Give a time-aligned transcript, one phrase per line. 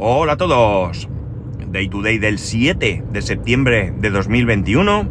[0.00, 1.08] Hola a todos.
[1.72, 5.08] Day to day del 7 de septiembre de 2021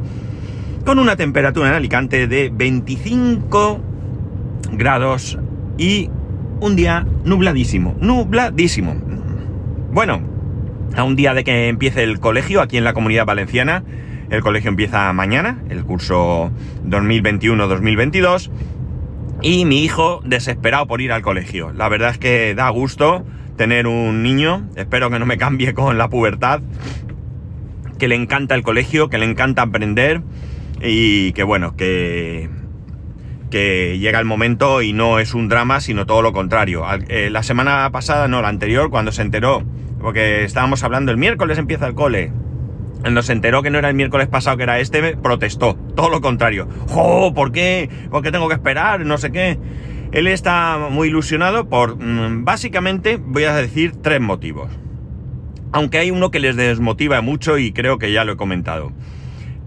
[0.86, 3.82] con una temperatura en Alicante de 25
[4.72, 5.38] grados
[5.78, 6.10] y
[6.62, 8.96] un día nubladísimo, nubladísimo.
[9.92, 10.22] Bueno,
[10.96, 13.84] a un día de que empiece el colegio aquí en la comunidad valenciana,
[14.30, 16.50] el colegio empieza mañana, el curso
[16.88, 18.52] 2021-2022,
[19.42, 21.74] y mi hijo desesperado por ir al colegio.
[21.74, 23.26] La verdad es que da gusto
[23.58, 26.62] tener un niño, espero que no me cambie con la pubertad,
[28.00, 30.22] que le encanta el colegio, que le encanta aprender
[30.82, 32.50] y que bueno, que,
[33.50, 36.86] que llega el momento y no es un drama, sino todo lo contrario.
[37.10, 39.64] Eh, la semana pasada, no, la anterior, cuando se enteró,
[40.00, 42.32] porque estábamos hablando, el miércoles empieza el cole,
[43.02, 45.76] cuando se enteró que no era el miércoles pasado, que era este, protestó.
[45.96, 46.68] Todo lo contrario.
[46.90, 47.34] ¡Jo!
[47.34, 47.90] ¿Por qué?
[48.10, 49.06] ¿Por qué tengo que esperar?
[49.06, 49.58] No sé qué.
[50.12, 54.72] Él está muy ilusionado por, mm, básicamente, voy a decir tres motivos.
[55.72, 58.94] Aunque hay uno que les desmotiva mucho y creo que ya lo he comentado.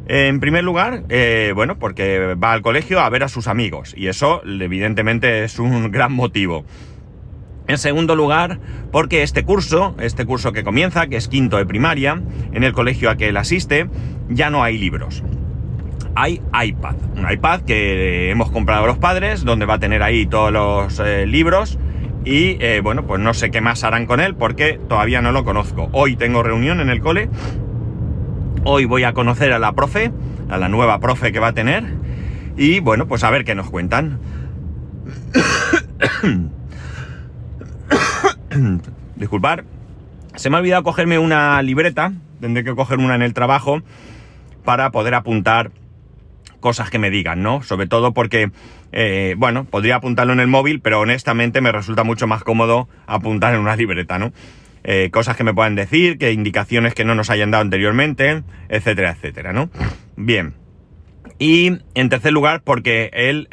[0.07, 4.09] En primer lugar, eh, bueno, porque va al colegio a ver a sus amigos y
[4.09, 6.65] eso evidentemente es un gran motivo.
[7.69, 8.59] En segundo lugar,
[8.91, 12.21] porque este curso, este curso que comienza, que es quinto de primaria,
[12.53, 13.89] en el colegio a que él asiste,
[14.29, 15.23] ya no hay libros.
[16.15, 20.53] Hay iPad, un iPad que hemos comprado los padres, donde va a tener ahí todos
[20.53, 21.79] los eh, libros
[22.25, 25.45] y eh, bueno, pues no sé qué más harán con él porque todavía no lo
[25.45, 25.89] conozco.
[25.93, 27.29] Hoy tengo reunión en el cole,
[28.65, 30.13] hoy voy a conocer a la profe,
[30.49, 31.85] a la nueva profe que va a tener
[32.57, 34.19] y bueno, pues a ver qué nos cuentan.
[39.17, 39.65] Disculpar.
[40.35, 42.13] Se me ha olvidado cogerme una libreta.
[42.41, 43.83] Tendré que coger una en el trabajo
[44.65, 45.71] para poder apuntar
[46.61, 47.63] cosas que me digan, ¿no?
[47.63, 48.51] Sobre todo porque,
[48.93, 53.55] eh, bueno, podría apuntarlo en el móvil, pero honestamente me resulta mucho más cómodo apuntar
[53.55, 54.33] en una libreta, ¿no?
[54.83, 59.11] Eh, cosas que me puedan decir, que indicaciones que no nos hayan dado anteriormente, etcétera,
[59.11, 59.71] etcétera, ¿no?
[60.17, 60.55] Bien.
[61.39, 63.49] Y en tercer lugar, porque él,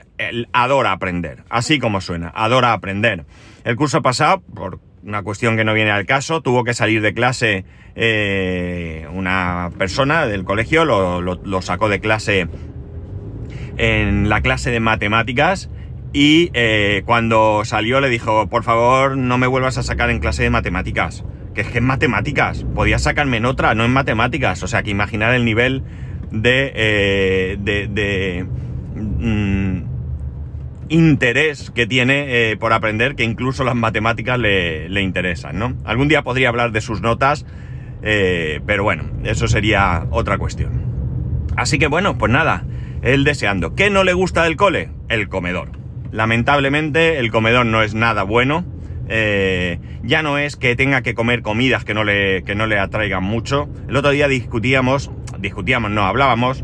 [0.52, 3.26] adora aprender, así como suena, adora aprender.
[3.64, 7.14] El curso pasado, por una cuestión que no viene al caso, tuvo que salir de
[7.14, 7.64] clase
[7.96, 12.48] eh, una persona del colegio, lo, sacó de clase
[13.78, 15.70] en la clase de matemáticas
[16.14, 20.44] y eh, cuando salió le dijo, por favor no me vuelvas a sacar en clase
[20.44, 21.24] de matemáticas,
[21.54, 24.92] que es que en matemáticas, podías sacarme en otra, no en matemáticas, o sea que
[24.92, 25.84] imaginar el nivel
[26.32, 26.72] de...
[26.76, 28.46] Eh, de,
[28.96, 29.98] mm,
[30.90, 35.76] interés que tiene eh, por aprender que incluso las matemáticas le, interesan, ¿no?
[35.84, 37.46] Algún día podría hablar de sus notas,
[38.02, 40.82] pero bueno, eso sería otra cuestión.
[41.58, 42.64] Así que bueno, pues nada,
[43.02, 43.76] él deseando.
[43.76, 44.90] ¿Qué no le gusta del cole?
[45.10, 45.70] El comedor.
[46.12, 48.66] Lamentablemente el comedor no es nada bueno.
[49.10, 52.80] Eh, ya no es que tenga que comer comidas que no, le, que no le
[52.80, 53.70] atraigan mucho.
[53.88, 56.64] El otro día discutíamos, discutíamos, no, hablábamos,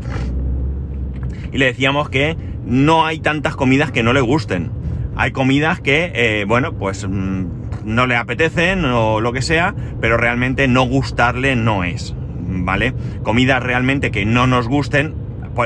[1.52, 4.70] y le decíamos que no hay tantas comidas que no le gusten.
[5.16, 7.44] Hay comidas que, eh, bueno, pues mm,
[7.84, 12.94] no le apetecen o lo que sea, pero realmente no gustarle no es, ¿vale?
[13.22, 15.14] Comidas realmente que no nos gusten,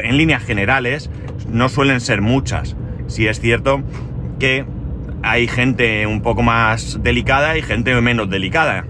[0.03, 1.11] en líneas generales,
[1.51, 2.77] no suelen ser muchas.
[3.07, 3.83] Si es cierto
[4.39, 4.65] que
[5.23, 8.85] hay gente un poco más delicada y gente menos delicada,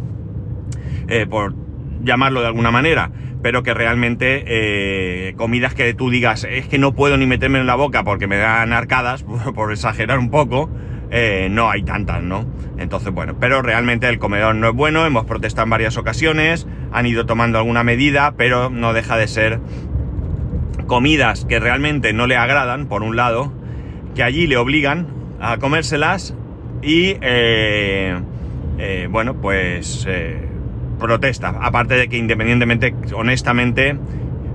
[1.08, 1.54] eh, por
[2.02, 3.10] llamarlo de alguna manera
[3.42, 7.66] pero que realmente eh, comidas que tú digas, es que no puedo ni meterme en
[7.66, 9.22] la boca porque me dan arcadas,
[9.54, 10.70] por, exagerar un poco,
[11.10, 12.46] eh, no hay tantas, ¿no?
[12.78, 17.06] Entonces, bueno, pero realmente el comedor no es bueno, hemos protestado en varias ocasiones, han
[17.06, 19.60] ido tomando alguna medida, pero no deja de ser
[20.88, 23.52] comidas que realmente no le agradan, por un lado,
[24.16, 25.06] que allí le obligan
[25.40, 26.34] a comérselas
[26.82, 28.18] y, eh,
[29.08, 30.08] bueno, pues
[30.98, 31.54] protesta.
[31.60, 33.96] Aparte de que independientemente, honestamente,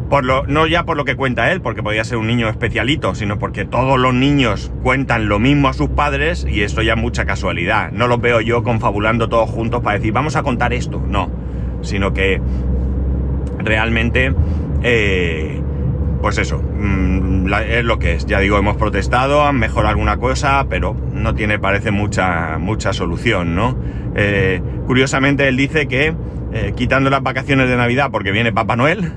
[0.10, 3.16] por lo, no ya por lo que cuenta él, porque podía ser un niño especialito,
[3.16, 7.26] sino porque todos los niños cuentan lo mismo a sus padres y esto ya mucha
[7.26, 7.92] casualidad.
[7.92, 11.02] No los veo yo confabulando todos juntos para decir, vamos a contar esto.
[11.08, 11.32] No,
[11.82, 12.42] sino que
[13.58, 14.34] realmente,
[14.84, 15.62] eh,
[16.24, 18.26] pues eso, mm, es lo que es.
[18.26, 23.56] Ya digo, hemos protestado, han mejorado alguna cosa, pero no tiene, parece, mucha, mucha solución,
[23.56, 23.78] ¿no?
[24.16, 26.16] Eh, curiosamente, él dice que
[26.54, 29.12] eh, quitando las vacaciones de Navidad porque viene Papá Noel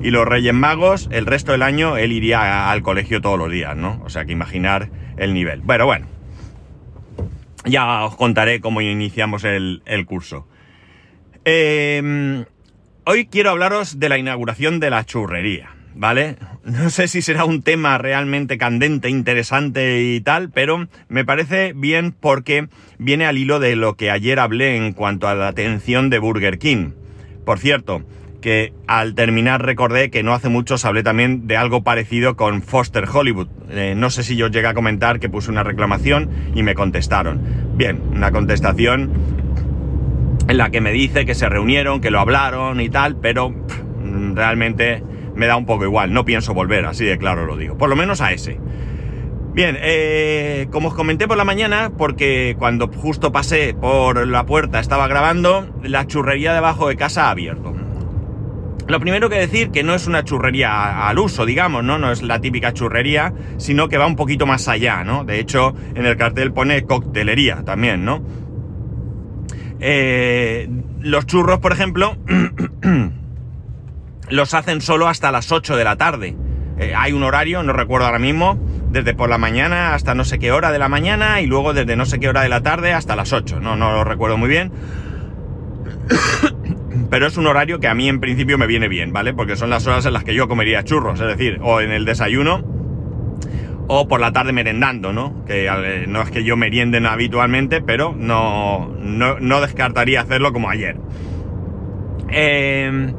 [0.00, 3.76] y los Reyes Magos, el resto del año él iría al colegio todos los días,
[3.76, 4.00] ¿no?
[4.06, 4.88] O sea que imaginar
[5.18, 5.60] el nivel.
[5.60, 6.06] Bueno, bueno.
[7.66, 10.48] Ya os contaré cómo iniciamos el, curso.
[11.44, 12.46] Em,
[13.04, 15.75] hoy quiero hablaros de la inauguración de la churrería.
[15.96, 16.36] ¿Vale?
[16.64, 22.12] No sé si será un tema realmente candente, interesante y tal, pero me parece bien
[22.12, 26.18] porque viene al hilo de lo que ayer hablé en cuanto a la atención de
[26.18, 26.90] Burger King.
[27.44, 28.02] Por cierto,
[28.40, 33.08] que al terminar recordé que no hace mucho hablé también de algo parecido con Foster
[33.12, 33.48] Hollywood.
[33.70, 37.40] Eh, no sé si yo llegué a comentar que puse una reclamación y me contestaron.
[37.74, 39.10] Bien, una contestación
[40.48, 43.54] en la que me dice que se reunieron, que lo hablaron y tal, pero
[44.34, 45.02] realmente
[45.36, 47.96] me da un poco igual, no pienso volver, así de claro lo digo, por lo
[47.96, 48.58] menos a ese.
[49.56, 54.80] Bien, eh, como os comenté por la mañana, porque cuando justo pasé por la puerta
[54.80, 57.74] estaba grabando, la churrería debajo de casa ha abierto.
[58.86, 61.98] Lo primero que decir que no es una churrería al uso, digamos, ¿no?
[61.98, 65.24] No es la típica churrería, sino que va un poquito más allá, ¿no?
[65.24, 68.22] De hecho, en el cartel pone coctelería también, ¿no?
[69.80, 70.68] Eh,
[71.00, 72.16] los churros, por ejemplo,
[74.30, 76.36] los hacen solo hasta las 8 de la tarde.
[76.78, 78.58] Eh, hay un horario, no recuerdo ahora mismo,
[78.90, 81.96] desde por la mañana hasta no sé qué hora de la mañana y luego desde
[81.96, 83.60] no sé qué hora de la tarde hasta las 8.
[83.60, 84.72] No, no lo recuerdo muy bien.
[87.10, 89.32] Pero es un horario que a mí en principio me viene bien, ¿vale?
[89.32, 92.04] Porque son las horas en las que yo comería churros, es decir, o en el
[92.04, 92.64] desayuno
[93.88, 95.44] o por la tarde merendando, ¿no?
[95.44, 100.96] Que no es que yo merienden habitualmente, pero no, no, no descartaría hacerlo como ayer.
[102.28, 103.12] Eh,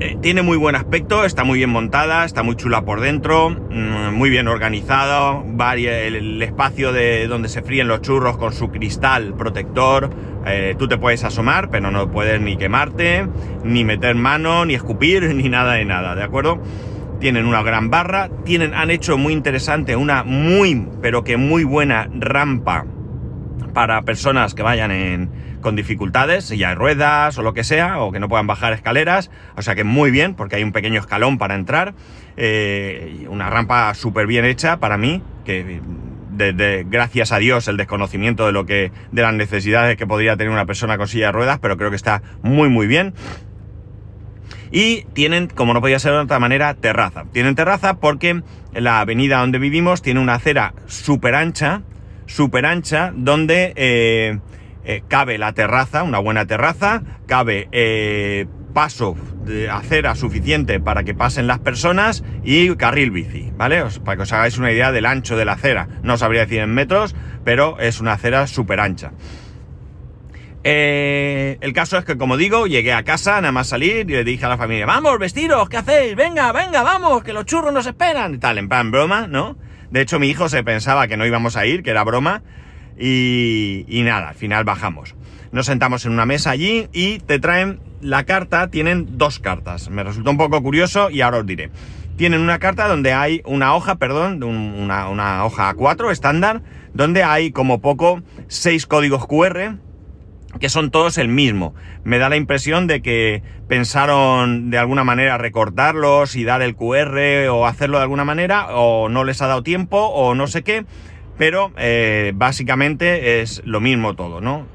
[0.00, 4.12] eh, tiene muy buen aspecto, está muy bien montada, está muy chula por dentro, mm,
[4.12, 5.44] muy bien organizado,
[5.76, 10.10] el, espacio de donde se fríen los churros con su cristal protector,
[10.46, 13.28] eh, tú te puedes asomar, pero no puedes ni quemarte,
[13.62, 16.60] ni meter mano, ni escupir, ni nada de nada, ¿de acuerdo?
[17.20, 22.08] Tienen una gran barra, tienen, han hecho muy interesante una muy, pero que muy buena
[22.12, 22.84] rampa
[23.72, 25.30] para personas que vayan en,
[25.64, 29.30] con dificultades, ya hay ruedas o lo que sea, o que no puedan bajar escaleras,
[29.56, 31.94] o sea que muy bien, porque hay un pequeño escalón para entrar,
[32.36, 35.80] eh, una rampa súper bien hecha para mí, que
[36.30, 40.52] desde, gracias a Dios el desconocimiento de lo que, de las necesidades que podría tener
[40.52, 43.14] una persona con silla de ruedas, pero creo que está muy muy bien.
[44.70, 47.24] Y tienen, como no podía ser de otra manera, terraza.
[47.32, 48.42] Tienen terraza porque
[48.74, 51.82] la avenida donde vivimos tiene una acera súper ancha,
[52.26, 54.40] súper ancha, donde eh,
[54.84, 61.14] eh, cabe la terraza, una buena terraza, cabe eh, paso de acera suficiente para que
[61.14, 63.82] pasen las personas y carril bici, ¿vale?
[64.04, 65.88] para que os hagáis una idea del ancho de la acera.
[66.02, 67.14] No sabría decir en metros,
[67.44, 69.12] pero es una acera súper ancha.
[70.66, 74.24] Eh, el caso es que, como digo, llegué a casa, nada más salir, y le
[74.24, 76.16] dije a la familia, vamos, vestiros, ¿qué hacéis?
[76.16, 78.34] Venga, venga, vamos, que los churros nos esperan.
[78.34, 79.58] Y tal, en plan broma, ¿no?
[79.90, 82.42] De hecho, mi hijo se pensaba que no íbamos a ir, que era broma,
[82.98, 85.14] y, nada, al final bajamos.
[85.52, 89.88] Nos sentamos en una mesa allí y te traen la carta, tienen dos cartas.
[89.90, 91.70] Me resultó un poco curioso y ahora os diré.
[92.16, 96.62] Tienen una carta donde hay una hoja, perdón, una, una hoja A4 estándar,
[96.92, 99.78] donde hay como poco seis códigos QR
[100.58, 101.74] que son todos el mismo.
[102.04, 107.48] Me da la impresión de que pensaron de alguna manera recortarlos y dar el QR
[107.50, 110.84] o hacerlo de alguna manera, o no les ha dado tiempo, o no sé qué,
[111.38, 114.66] pero eh, básicamente es lo mismo todo, ¿no?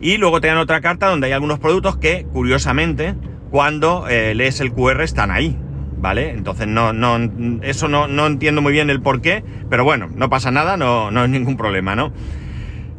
[0.00, 3.14] Y luego te otra carta donde hay algunos productos que, curiosamente,
[3.50, 5.56] cuando eh, lees el QR están ahí,
[5.96, 6.30] ¿vale?
[6.30, 7.18] Entonces no, no,
[7.62, 11.10] eso no, no, entiendo muy bien el por qué, pero bueno, no pasa nada, no,
[11.10, 12.12] no es ningún problema, ¿no?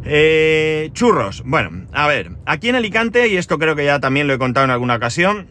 [0.05, 4.33] Eh, churros, bueno, a ver, aquí en Alicante, y esto creo que ya también lo
[4.33, 5.47] he contado en alguna ocasión,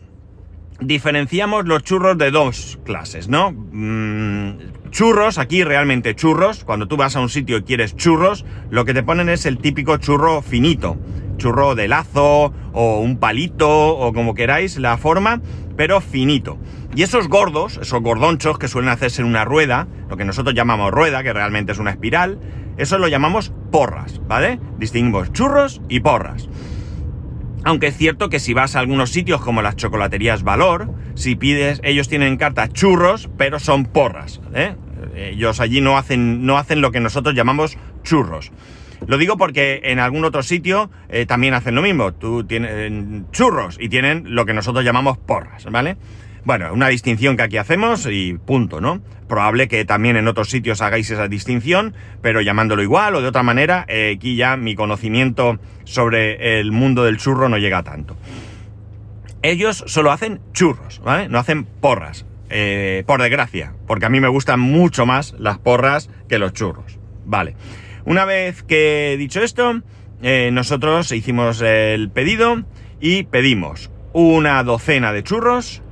[0.81, 3.52] diferenciamos los churros de dos clases, ¿no?
[3.52, 8.85] Mm, churros, aquí realmente churros, cuando tú vas a un sitio y quieres churros, lo
[8.85, 10.97] que te ponen es el típico churro finito,
[11.37, 15.40] churro de lazo o un palito o como queráis la forma,
[15.76, 16.59] pero finito.
[16.95, 20.93] Y esos gordos, esos gordonchos que suelen hacerse en una rueda, lo que nosotros llamamos
[20.93, 22.38] rueda, que realmente es una espiral,
[22.76, 24.61] eso lo llamamos porras, ¿vale?
[24.78, 26.49] Distinguimos churros y porras.
[27.64, 31.80] Aunque es cierto que si vas a algunos sitios como las chocolaterías Valor, si pides,
[31.83, 34.40] ellos tienen carta churros, pero son porras.
[34.54, 34.76] ¿eh?
[35.16, 38.52] Ellos allí no hacen, no hacen lo que nosotros llamamos churros.
[39.06, 42.12] Lo digo porque en algún otro sitio eh, también hacen lo mismo.
[42.12, 45.97] Tú tienes eh, churros y tienen lo que nosotros llamamos porras, ¿vale?
[46.44, 49.00] Bueno, una distinción que aquí hacemos y punto, ¿no?
[49.28, 53.42] Probable que también en otros sitios hagáis esa distinción, pero llamándolo igual o de otra
[53.42, 58.16] manera, eh, aquí ya mi conocimiento sobre el mundo del churro no llega tanto.
[59.40, 61.28] Ellos solo hacen churros, ¿vale?
[61.28, 62.26] No hacen porras.
[62.50, 66.98] Eh, por desgracia, porque a mí me gustan mucho más las porras que los churros.
[67.24, 67.56] Vale.
[68.04, 69.80] Una vez que he dicho esto,
[70.22, 72.62] eh, nosotros hicimos el pedido
[73.00, 75.82] y pedimos una docena de churros,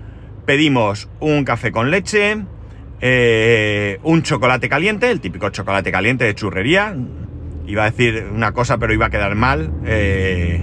[0.44, 2.38] pedimos un café con leche,
[3.00, 6.94] eh, un chocolate caliente, el típico chocolate caliente de churrería.
[7.66, 9.72] Iba a decir una cosa, pero iba a quedar mal.
[9.87, 10.61] Eh,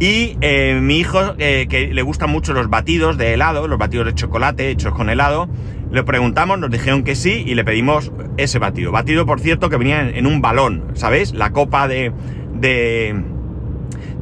[0.00, 4.14] y eh, mi hijo, que le gustan mucho los batidos de helado, los batidos de
[4.14, 5.48] chocolate hechos con helado,
[5.92, 8.90] le preguntamos, nos dijeron que sí y le pedimos ese batido.
[8.92, 11.34] Batido, por cierto, que venía en, un balón, ¿sabéis?
[11.34, 12.12] La copa de,
[12.54, 13.22] de,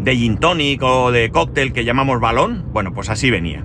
[0.01, 2.65] de gin tonic o de cóctel que llamamos balón.
[2.73, 3.65] Bueno, pues así venía.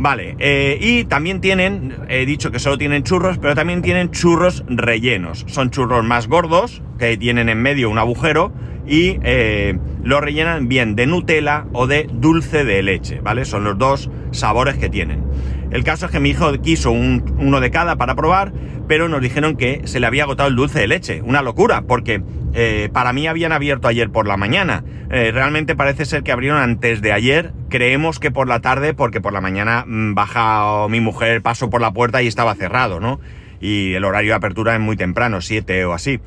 [0.00, 4.62] Vale, eh, y también tienen, he dicho que solo tienen churros, pero también tienen churros
[4.68, 5.44] rellenos.
[5.48, 8.52] Son churros más gordos, que tienen en medio un agujero,
[8.86, 13.44] y eh, lo rellenan bien de Nutella o de dulce de leche, ¿vale?
[13.44, 15.24] Son los dos sabores que tienen.
[15.70, 18.52] El caso es que mi hijo quiso uno de cada para probar,
[18.88, 21.20] pero nos dijeron que se le había agotado el dulce de leche.
[21.22, 22.22] Una locura, porque
[22.54, 24.82] eh, para mí habían abierto ayer por la mañana.
[25.10, 27.52] Eh, realmente parece ser que abrieron antes de ayer.
[27.68, 31.82] Creemos que por la tarde, porque por la mañana mm, baja mi mujer, pasó por
[31.82, 33.20] la puerta y estaba cerrado, ¿no?
[33.60, 36.20] Y el horario de apertura es muy temprano, 7 o así.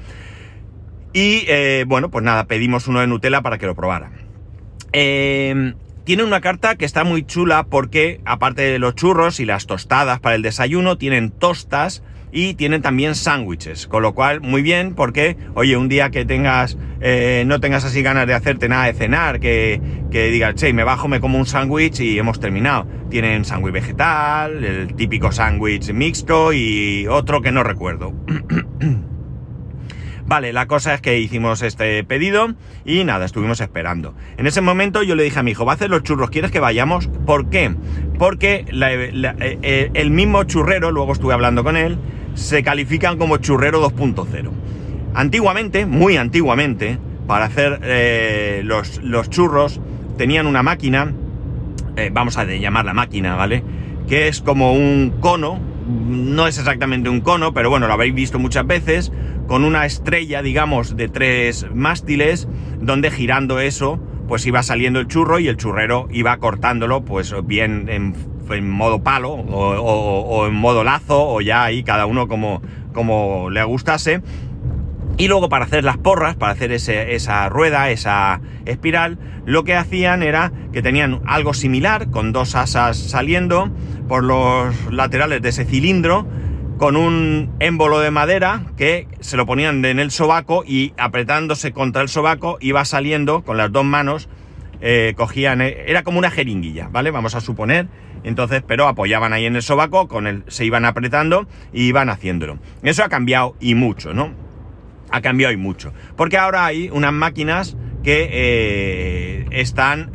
[1.13, 4.11] Y eh, bueno, pues nada, pedimos uno de Nutella para que lo probara.
[4.93, 9.67] Eh, tiene una carta que está muy chula porque, aparte de los churros y las
[9.67, 13.87] tostadas para el desayuno, tienen tostas y tienen también sándwiches.
[13.87, 18.01] Con lo cual, muy bien, porque, oye, un día que tengas, eh, no tengas así
[18.01, 21.45] ganas de hacerte nada de cenar, que, que digas, che, me bajo, me como un
[21.45, 22.87] sándwich y hemos terminado.
[23.09, 28.13] Tienen sándwich vegetal, el típico sándwich mixto y otro que no recuerdo.
[30.31, 32.53] Vale, la cosa es que hicimos este pedido
[32.85, 34.15] y nada, estuvimos esperando.
[34.37, 36.51] En ese momento yo le dije a mi hijo, va a hacer los churros, ¿quieres
[36.51, 37.09] que vayamos?
[37.25, 37.75] ¿Por qué?
[38.17, 41.97] Porque eh, eh, el mismo churrero, luego estuve hablando con él,
[42.33, 44.51] se califican como churrero 2.0.
[45.15, 46.97] Antiguamente, muy antiguamente,
[47.27, 49.81] para hacer eh, los, churros,
[50.17, 51.11] tenían una máquina,
[52.13, 53.65] vamos a llamar la máquina, ¿vale?
[54.07, 58.39] Que es como un cono, no es exactamente un cono, pero bueno, lo habéis visto
[58.39, 59.11] muchas veces,
[59.51, 62.47] con una estrella, digamos, de tres mástiles,
[62.79, 67.89] donde girando eso, pues iba saliendo el churro y el churrero iba cortándolo, pues bien
[67.89, 68.15] en,
[68.69, 72.61] modo palo o, en modo lazo, o ya ahí cada uno como,
[72.93, 74.21] como le gustase.
[75.17, 80.23] Y luego para hacer las porras, para hacer esa rueda, esa espiral, lo que hacían
[80.23, 83.69] era que tenían algo similar, con dos asas saliendo
[84.07, 86.25] por los laterales de ese cilindro,
[86.81, 92.01] con un émbolo de madera que se lo ponían en el sobaco y apretándose contra
[92.01, 94.27] el sobaco iba saliendo con las dos manos,
[94.81, 97.11] eh, cogían, eh, era como una jeringuilla, ¿vale?
[97.11, 97.85] Vamos a suponer.
[98.23, 102.57] Entonces, pero apoyaban ahí en el sobaco, con el, se iban apretando y iban haciéndolo.
[102.81, 104.31] Eso ha cambiado y mucho, ¿no?
[105.11, 105.93] Ha cambiado y mucho.
[106.15, 110.09] Porque ahora hay unas máquinas que eh, están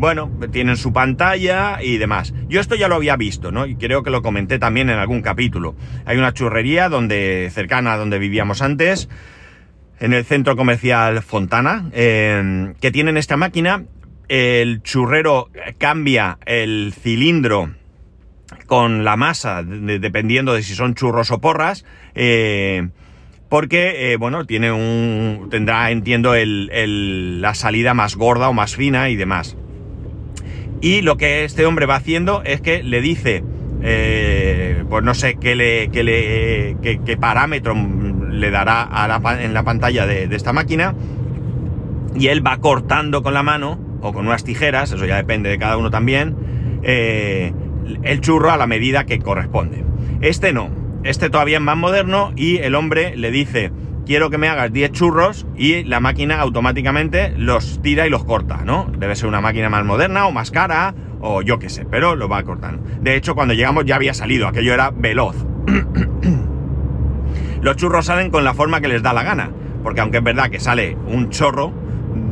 [0.00, 2.32] bueno, tienen su pantalla y demás.
[2.48, 3.66] Yo esto ya lo había visto, ¿no?
[3.66, 5.76] Y creo que lo comenté también en algún capítulo.
[6.06, 9.10] Hay una churrería donde, cercana a donde vivíamos antes,
[9.98, 13.84] en el centro comercial Fontana, eh, que tienen esta máquina.
[14.28, 17.74] El churrero cambia el cilindro
[18.64, 21.84] con la masa, dependiendo de si son churros o porras.
[22.14, 22.88] Eh,
[23.50, 25.48] porque, eh, bueno, tiene un.
[25.50, 29.56] tendrá, entiendo, la salida más gorda o más fina y demás.
[30.80, 33.44] Y lo que este hombre va haciendo es que le dice,
[33.82, 37.74] eh, pues no sé qué, le, le, parámetro
[38.30, 38.88] le dará
[39.40, 40.94] en la pantalla de, esta máquina.
[42.14, 45.58] Y él va cortando con la mano o con unas tijeras, eso ya depende de
[45.58, 46.34] cada uno también,
[46.82, 47.52] eh,
[48.02, 49.84] el churro a la medida que corresponde.
[50.22, 50.70] Este no,
[51.04, 53.70] este todavía es más moderno y el hombre le dice,
[54.10, 58.64] quiero que me hagas 10 churros y la máquina automáticamente los tira y los corta,
[58.64, 58.90] ¿no?
[58.98, 62.28] Debe ser una máquina más moderna o más cara o yo qué sé, pero lo
[62.28, 62.82] va cortando.
[63.00, 65.36] De hecho, cuando llegamos ya había salido, aquello era veloz.
[67.62, 69.52] los churros salen con la forma que les da la gana,
[69.84, 71.72] porque aunque es verdad que sale un chorro,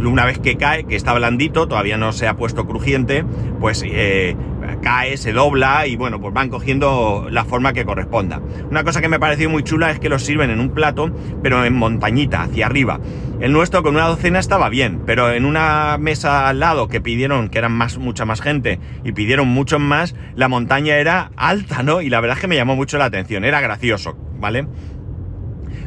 [0.00, 3.24] una vez que cae, que está blandito, todavía no se ha puesto crujiente,
[3.60, 4.34] pues eh,
[4.80, 8.40] cae, se dobla y bueno, pues van cogiendo la forma que corresponda.
[8.70, 11.10] Una cosa que me pareció muy chula es que los sirven en un plato,
[11.42, 13.00] pero en montañita, hacia arriba.
[13.40, 17.48] El nuestro con una docena estaba bien, pero en una mesa al lado que pidieron,
[17.48, 22.00] que eran más, mucha más gente, y pidieron muchos más, la montaña era alta, ¿no?
[22.00, 24.66] Y la verdad es que me llamó mucho la atención, era gracioso, ¿vale?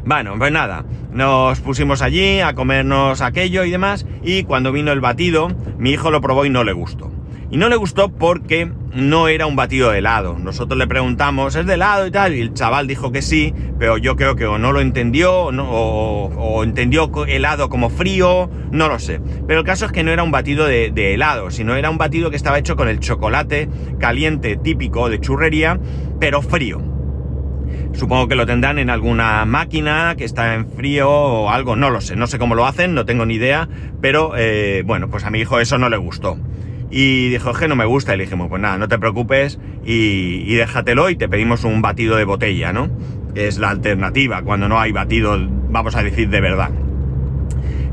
[0.06, 5.02] Bueno, pues nada, nos pusimos allí a comernos aquello y demás, y cuando vino el
[5.02, 7.12] batido, mi hijo lo probó y no le gustó.
[7.52, 10.40] Y no le gustó porque no era un batido de helado.
[10.40, 12.34] Nosotros le preguntamos, ¿es de helado y tal?
[12.34, 16.64] Y el chaval dijo que sí, pero yo creo que o no lo entendió, o,
[16.64, 19.20] entendió helado como frío, no lo sé.
[19.48, 21.98] Pero el caso es que no era un batido de, de helado, sino era un
[21.98, 23.68] batido que estaba hecho con el chocolate
[24.00, 25.78] caliente típico de churrería,
[26.22, 26.82] pero frío.
[27.94, 32.00] Supongo que lo tendrán en alguna máquina que está en frío o algo, no lo
[32.00, 33.68] sé, no sé cómo lo hacen, no tengo ni idea,
[34.00, 36.38] pero eh, bueno, pues a mi hijo eso no le gustó.
[36.92, 39.60] Y dijo, es que no me gusta, y le dijimos, pues nada, no te preocupes
[39.86, 42.90] y, déjatelo y te pedimos un batido de botella, ¿no?
[43.34, 45.38] Es la alternativa cuando no hay batido,
[45.70, 46.72] vamos a decir, de verdad.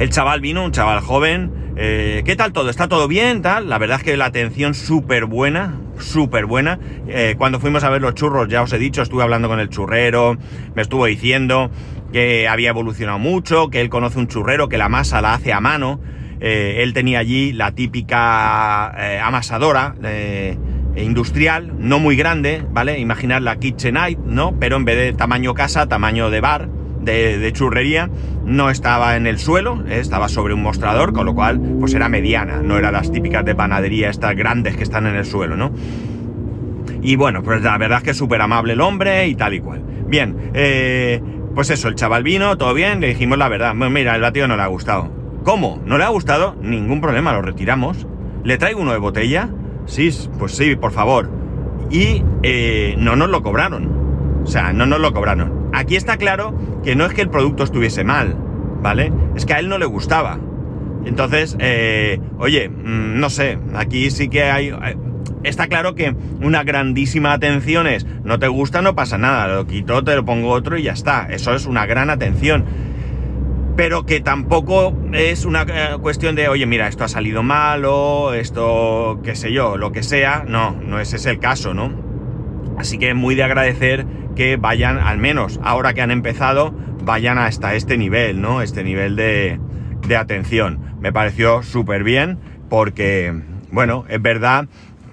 [0.01, 2.71] El chaval vino, un chaval joven, eh, ¿qué tal todo?
[2.71, 3.41] ¿Está todo bien?
[3.41, 3.69] Tal?
[3.69, 6.81] La verdad es que la atención súper buena, súper buena.
[7.07, 9.69] Eh, cuando fuimos a ver los churros, ya os he dicho, estuve hablando con el
[9.69, 10.37] churrero,
[10.75, 11.71] me estuvo diciendo
[12.13, 15.61] que había evolucionado mucho, que él conoce un churrero, que la masa la hace a
[15.61, 16.01] mano.
[16.41, 19.95] Eh, él tenía allí la típica eh, amasadora
[20.97, 22.99] industrial, no muy grande, ¿vale?
[22.99, 24.59] Imaginar la KitchenAid, ¿no?
[24.59, 26.69] Pero en vez de tamaño casa, tamaño de bar,
[27.01, 28.11] de, churrería,
[28.45, 32.61] no estaba en el suelo, estaba sobre un mostrador, con lo cual, pues era mediana,
[32.63, 35.73] no era las típicas de panadería, estas grandes que están en el suelo, ¿no?
[37.01, 39.61] Y bueno, pues la verdad es que es súper amable el hombre y tal y
[39.61, 39.83] cual.
[40.07, 41.21] Bien, eh,
[41.55, 43.75] pues eso, el chaval vino, todo bien, le dijimos la verdad.
[43.75, 45.18] mira, el batido no le ha gustado.
[45.49, 45.81] ¿Cómo?
[45.87, 46.57] ¿No le ha gustado?
[46.61, 48.07] Ningún problema, lo retiramos.
[48.45, 49.49] ¿Le traigo uno de botella?
[49.87, 51.31] Sí, pues sí, por favor.
[51.91, 54.43] Y eh, no nos lo cobraron.
[54.45, 55.71] O sea, no nos lo cobraron.
[55.73, 58.37] Aquí está claro que no es que el producto estuviese mal,
[58.83, 59.11] ¿vale?
[59.37, 60.39] Es que a él no le gustaba.
[61.07, 64.71] Entonces, eh, oye, mm, no sé, aquí sí que hay
[65.45, 70.05] está claro que una grandísima atención es, no te gusta, no pasa nada, lo quito,
[70.05, 71.27] te lo pongo otro y ya está.
[71.31, 72.67] Eso es una gran atención.
[73.79, 79.21] Pero que tampoco es una eh, cuestión de, oye, mira, esto ha salido malo, esto,
[79.23, 80.45] qué sé yo, lo que sea.
[80.49, 81.93] No, no ese es el caso, ¿no?
[82.77, 84.05] Así que muy de agradecer
[84.35, 88.63] que vayan, al menos ahora que han empezado, vayan hasta este nivel, ¿no?
[88.63, 89.61] Este nivel de,
[90.09, 90.97] de atención.
[91.01, 93.33] Me pareció súper bien porque,
[93.71, 94.67] bueno, es verdad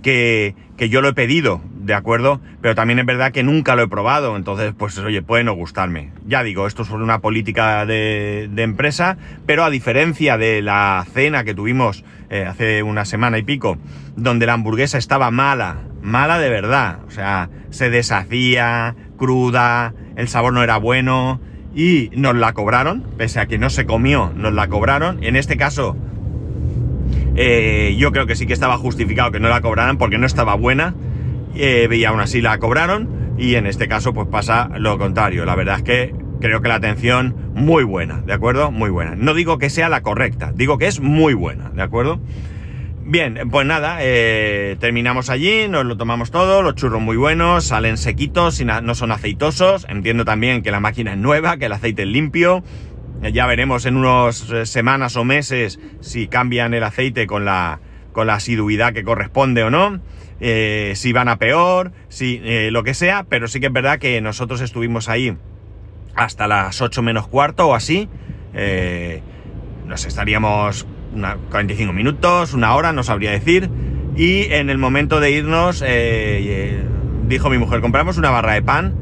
[0.05, 2.39] que, yo lo he pedido, ¿de acuerdo?
[2.61, 6.11] Pero también es verdad que nunca lo he probado, entonces, pues oye, puede no gustarme.
[6.27, 11.55] Ya digo, esto es una política de, empresa, pero a diferencia de la cena que
[11.55, 13.79] tuvimos eh, hace una semana y pico,
[14.15, 20.53] donde la hamburguesa estaba mala, mala de verdad, o sea, se deshacía, cruda, el sabor
[20.53, 21.41] no era bueno,
[21.73, 25.23] y nos la cobraron, pese a que no se comió, nos la cobraron.
[25.23, 25.97] En este caso,
[27.35, 30.55] eh, yo creo que sí que estaba justificado que no la cobraran porque no estaba
[30.55, 30.95] buena.
[31.55, 33.35] Eh, y aún así la cobraron.
[33.37, 35.45] Y en este caso, pues pasa lo contrario.
[35.45, 38.71] La verdad es que creo que la atención muy buena, ¿de acuerdo?
[38.71, 39.15] Muy buena.
[39.15, 42.19] No digo que sea la correcta, digo que es muy buena, ¿de acuerdo?
[43.07, 47.97] Bien, pues nada, eh, terminamos allí, nos lo tomamos todo, los churros muy buenos, salen
[47.97, 49.85] sequitos, no son aceitosos.
[49.89, 52.63] Entiendo también que la máquina es nueva, que el aceite es limpio,
[53.21, 57.79] ya veremos en unas eh, semanas o meses si cambian el aceite con la,
[58.11, 59.99] con la asiduidad que corresponde o no.
[60.39, 63.99] Eh, si van a peor, si eh, lo que sea, pero sí que es verdad
[63.99, 65.37] que nosotros estuvimos ahí
[66.13, 68.09] hasta las 8 menos cuarto o así.
[69.85, 70.85] nos estaríamos
[71.51, 73.69] 45 minutos, una hora, no sabría decir.
[74.15, 75.83] Y en el momento de irnos,
[77.27, 78.93] dijo mi mujer, compramos una barra de pan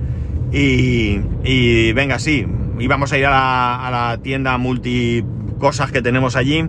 [0.52, 2.48] y, y venga, sí,
[2.80, 3.30] íbamos a ir a
[3.92, 5.24] la, tienda multi
[5.60, 6.66] cosas que tenemos allí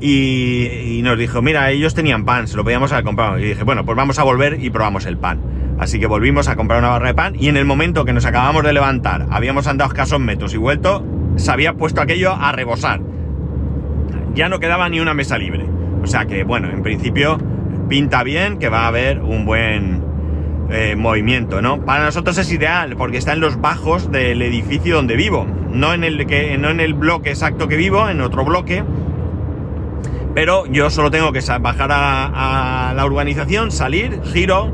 [0.00, 3.38] y, nos dijo, mira, ellos tenían pan, se lo podíamos haber comprado.
[3.38, 5.40] Y dije, bueno, pues vamos a volver y probamos el pan.
[5.78, 8.26] Así que volvimos a comprar una barra de pan y en el momento que nos
[8.26, 11.04] acabamos de levantar, habíamos andado escasos metros y vuelto,
[11.36, 13.00] se había puesto aquello a rebosar.
[14.34, 15.64] Ya no quedaba ni una mesa libre.
[16.02, 17.38] O sea que, bueno, en principio
[17.88, 19.99] pinta bien que va a haber un buen,
[20.70, 21.84] eh, movimiento, ¿no?
[21.84, 26.04] Para nosotros es ideal porque está en los bajos del edificio donde vivo, no en
[26.04, 28.84] el, que, no en el bloque exacto que vivo, en otro bloque,
[30.34, 34.72] pero yo solo tengo que bajar a, la urbanización, salir, giro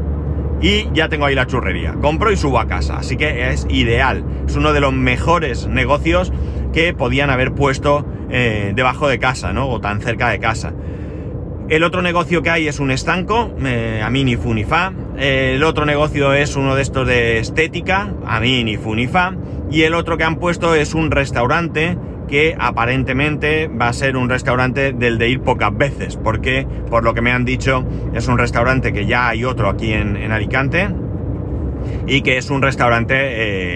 [0.61, 1.95] y ya tengo ahí la churrería.
[1.95, 4.25] Compro y subo a casa, así que es ideal.
[4.47, 6.33] Es uno de los mejores negocios
[6.73, 9.69] que podían haber puesto eh, debajo de casa, ¿no?
[9.69, 10.75] O tan cerca de casa.
[11.69, 14.93] El otro negocio que hay es un estanco, eh, a mí ni fu ni fa.
[15.19, 19.35] El otro negocio es uno de estos de estética, a mí ni fu ni fa.
[19.71, 21.97] Y el otro que han puesto es un restaurante
[22.29, 27.15] que aparentemente va a ser un restaurante del de ir pocas veces, porque por lo
[27.15, 30.89] que me han dicho es un restaurante que ya hay otro aquí en, Alicante
[32.07, 33.15] y que es un restaurante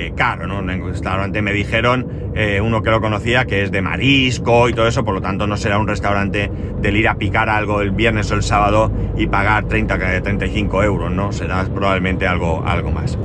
[0.07, 0.59] eh, caro, ¿no?
[0.59, 4.87] Un restaurante me dijeron, eh, uno que lo conocía, que es de marisco y todo
[4.87, 8.31] eso, por lo tanto no será un restaurante del ir a picar algo el viernes
[8.31, 11.33] o el sábado y pagar 30, 35 euros, ¿no?
[11.33, 13.19] Será probablemente algo, algo más.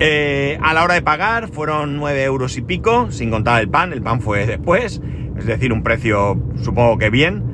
[0.00, 3.92] Eh, a la hora de pagar fueron 9 euros y pico, sin contar el pan,
[3.92, 5.00] el pan fue después,
[5.38, 7.50] es decir, un precio supongo que bien.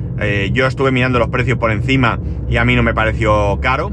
[0.51, 3.91] yo estuve mirando los precios por encima y a mí no me pareció caro,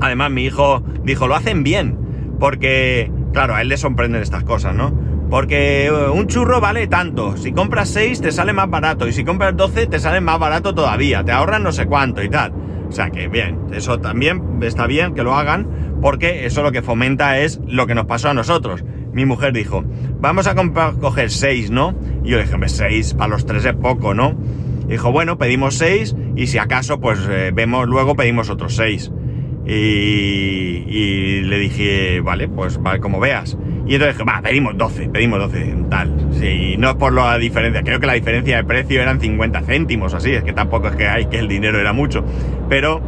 [0.00, 1.98] Además, mi hijo dijo, lo hacen bien,
[2.38, 4.92] porque, claro, a él le sorprenden estas cosas, ¿no?
[5.30, 9.56] Porque un churro vale tanto, si compras 6 te sale más barato, y si compras
[9.56, 12.52] 12 te sale más barato todavía, te ahorran no sé cuánto y tal.
[12.88, 16.82] O sea que bien, eso también está bien que lo hagan, porque eso lo que
[16.82, 18.84] fomenta es lo que nos pasó a nosotros.
[19.12, 19.82] Mi mujer dijo,
[20.20, 21.94] vamos a coger 6, ¿no?
[22.22, 24.36] Y yo dije, 6 para los 3 es poco, ¿no?
[24.88, 29.10] dijo, bueno, pedimos 6 y si acaso, pues eh, vemos luego, pedimos otros 6.
[29.66, 33.56] Y, le dije, vale, pues vale, como veas.
[33.86, 36.28] Y entonces dije, va, pedimos 12, pedimos 12, tal.
[36.32, 40.14] Sí, no es por la diferencia, creo que la diferencia de precio eran 50 céntimos,
[40.14, 42.24] así, es que tampoco es que hay que el dinero era mucho.
[42.68, 43.00] Pero,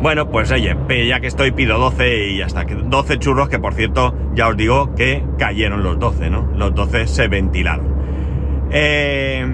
[0.00, 2.64] bueno, pues oye, ya que estoy pido 12 y ya está.
[2.64, 6.50] 12 churros que por cierto, ya os digo que cayeron los 12, ¿no?
[6.56, 7.92] Los 12 se ventilaron.
[8.70, 9.46] Eh,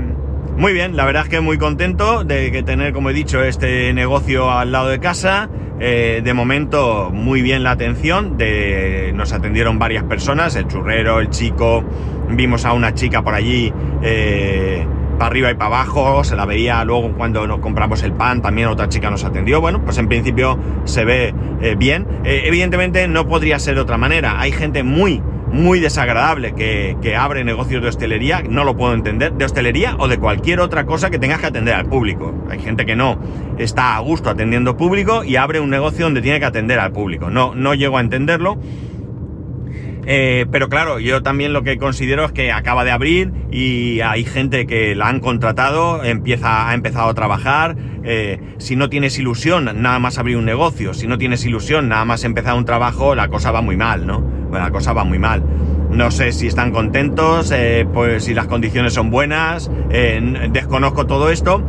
[0.59, 3.93] muy bien, la verdad es que muy contento de que tener, como he dicho, este
[3.93, 5.49] negocio al lado de casa.
[5.79, 8.37] Eh, de momento, muy bien la atención.
[8.37, 11.85] De, nos atendieron varias personas, el churrero, el chico.
[12.31, 14.85] Vimos a una chica por allí, eh,
[15.17, 16.25] para arriba y para abajo.
[16.25, 18.43] Se la veía luego cuando nos compramos el pan.
[18.43, 19.61] También otra chica nos atendió.
[19.61, 22.05] Bueno, pues en principio se ve eh, bien.
[22.25, 24.41] evidentemente no podría ser de otra manera.
[24.41, 29.45] Hay gente muy muy desagradable que, abre negocios de hostelería, no lo puedo entender, de
[29.45, 32.35] hostelería o de cualquier otra cosa que tengas que atender al público.
[32.51, 33.19] Hay gente que no
[33.59, 37.31] está a gusto atendiendo público y abre un negocio donde tiene que atender al público.
[37.31, 38.59] No, no llego a entenderlo.
[40.11, 44.25] Eh, pero claro, yo también lo que considero es que acaba de abrir y hay
[44.25, 47.77] gente que la han contratado, empieza, ha empezado a trabajar.
[48.05, 50.95] Eh, si no tienes ilusión, nada más abrir un negocio.
[50.95, 54.38] Si no tienes ilusión, nada más empezar un trabajo, la cosa va muy mal, ¿no?
[54.49, 55.43] Bueno, la cosa va muy mal.
[55.91, 59.71] No sé si están contentos, eh, pues si las condiciones son buenas,
[60.51, 61.63] desconozco todo esto,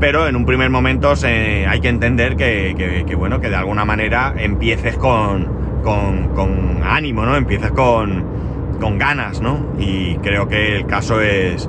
[0.00, 4.34] pero en un primer momento hay que entender que, que, bueno, que de alguna manera
[4.36, 7.36] empieces con, con, ánimo, ¿no?
[7.36, 8.24] Empiezas con,
[8.80, 9.74] con ganas, ¿no?
[9.78, 11.68] Y creo que el caso es,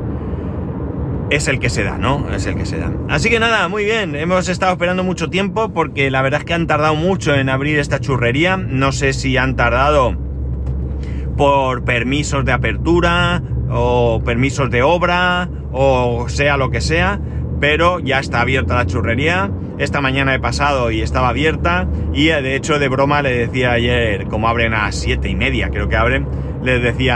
[1.30, 2.30] es el que se da, ¿no?
[2.32, 2.92] Es el que se da.
[3.10, 4.16] Así que nada, muy bien.
[4.16, 7.78] Hemos estado esperando mucho tiempo porque la verdad es que han tardado mucho en abrir
[7.78, 8.58] esta churrería.
[8.58, 10.29] No sé si han tardado
[11.40, 17.18] por permisos de apertura o permisos de obra o sea lo que sea,
[17.62, 19.50] pero ya está abierta la churrería.
[19.78, 23.72] Esta mañana he pasado y estaba abierta y eh, de hecho de broma le decía
[23.72, 26.28] ayer, como abren a siete y media, creo que abren,
[26.62, 27.16] les decía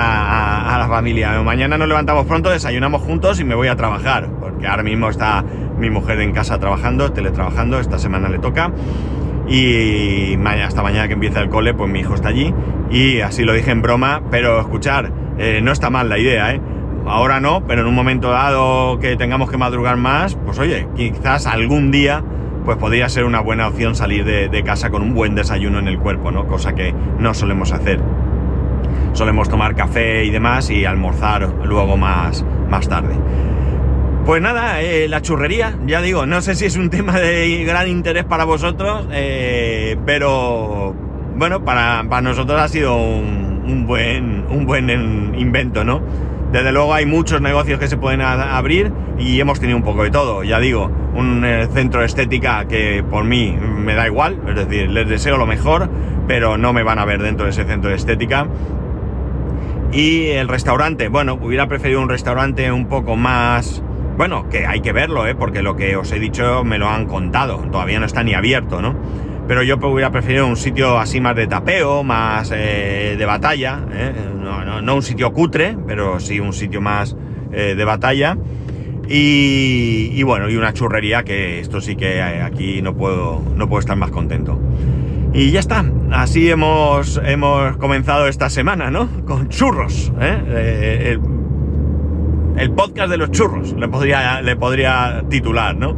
[0.73, 4.67] a, la familia, mañana nos levantamos pronto, desayunamos juntos y me voy a trabajar, porque
[4.67, 5.43] ahora mismo está
[5.77, 8.71] mi mujer en casa trabajando, teletrabajando, esta semana le toca.
[9.47, 12.53] Y hasta mañana que empieza el cole, pues mi hijo está allí.
[12.89, 16.61] Y así lo dije en broma, pero escuchar, eh, no está mal la idea, ¿eh?
[17.05, 21.47] ahora no, pero en un momento dado que tengamos que madrugar más, pues oye, quizás
[21.47, 22.23] algún día
[22.65, 25.99] pues podría ser una buena opción salir de, casa con un buen desayuno en el
[25.99, 26.47] cuerpo, ¿no?
[26.47, 27.99] Cosa que no solemos hacer.
[29.11, 33.15] Solemos tomar café y demás y almorzar luego más, más tarde.
[34.25, 37.89] Pues nada, eh, la churrería, ya digo, no sé si es un tema de gran
[37.89, 40.95] interés para vosotros, eh, pero
[41.35, 44.89] bueno, para, nosotros ha sido un, un buen, un buen
[45.37, 46.01] invento, ¿no?
[46.53, 50.11] Desde luego hay muchos negocios que se pueden abrir y hemos tenido un poco de
[50.11, 50.43] todo.
[50.43, 54.89] Ya digo, un eh, centro de estética que por mí me da igual, es decir,
[54.89, 55.89] les deseo lo mejor,
[56.27, 58.47] pero no me van a ver dentro de ese centro de estética.
[59.91, 63.83] Y el restaurante, bueno, hubiera preferido un restaurante un poco más...
[64.17, 65.35] Bueno, que hay que verlo, ¿eh?
[65.35, 68.81] porque lo que os he dicho me lo han contado, todavía no está ni abierto,
[68.81, 68.95] ¿no?
[69.47, 74.13] pero yo hubiera preferido un sitio así más de tapeo, más eh, de batalla, ¿eh?
[74.81, 77.15] no, un sitio cutre, pero sí un sitio más
[77.51, 78.37] eh, de batalla.
[79.05, 83.97] Y, bueno, y una churrería que esto sí que aquí no puedo, no puedo estar
[83.97, 84.59] más contento.
[85.33, 89.09] Y ya está, así hemos, hemos comenzado esta semana, ¿no?
[89.25, 91.19] Con churros, el,
[92.57, 95.95] el, podcast de los churros, le podría, le podría titular, ¿no?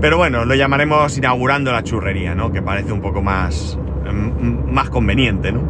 [0.00, 2.52] Pero bueno, lo llamaremos inaugurando la churrería, ¿no?
[2.52, 3.78] Que parece un poco más,
[4.10, 5.62] mm, más conveniente, ¿no?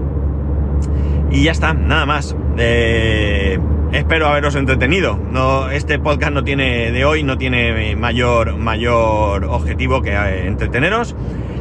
[1.31, 2.37] Y ya está, nada más.
[2.59, 3.59] Eh,
[3.93, 5.19] espero haberos entretenido.
[5.31, 10.13] No, este podcast no tiene, de hoy, no tiene mayor, mayor objetivo que
[10.47, 11.15] entreteneros.